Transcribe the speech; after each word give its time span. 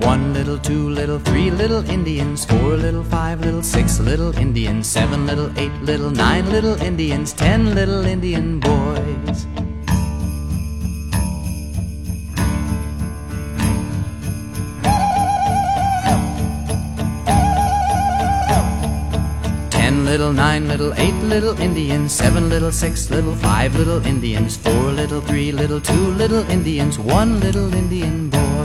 One 0.00 0.32
little, 0.32 0.58
two 0.58 0.88
little, 0.88 1.18
three 1.18 1.50
little 1.50 1.88
Indians, 1.90 2.44
four 2.44 2.76
little, 2.76 3.02
five 3.04 3.40
little, 3.40 3.62
six 3.62 3.98
little 3.98 4.36
Indians, 4.38 4.86
seven 4.86 5.26
little, 5.26 5.50
eight 5.58 5.72
little, 5.82 6.10
nine 6.10 6.48
little 6.50 6.80
Indians, 6.80 7.32
ten 7.32 7.74
little 7.74 8.06
Indian 8.06 8.60
boys. 8.60 9.46
Ten 19.70 20.04
little, 20.04 20.32
nine 20.32 20.68
little, 20.68 20.94
eight 20.94 21.20
little 21.24 21.58
Indians, 21.60 22.12
seven 22.12 22.48
little, 22.48 22.72
six 22.72 23.10
little, 23.10 23.34
five 23.34 23.74
little 23.74 24.04
Indians, 24.06 24.56
four 24.56 24.92
little, 24.92 25.20
three 25.20 25.52
little, 25.52 25.80
two 25.80 26.12
little 26.12 26.48
Indians, 26.50 26.98
one 26.98 27.40
little 27.40 27.74
Indian 27.74 28.30
boy. 28.30 28.57